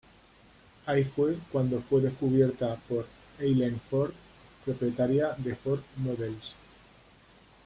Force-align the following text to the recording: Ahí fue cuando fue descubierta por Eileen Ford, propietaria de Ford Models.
Ahí 0.87 1.03
fue 1.03 1.37
cuando 1.51 1.79
fue 1.79 2.01
descubierta 2.01 2.75
por 2.89 3.05
Eileen 3.39 3.79
Ford, 3.79 4.11
propietaria 4.65 5.35
de 5.37 5.53
Ford 5.53 5.81
Models. 5.97 6.55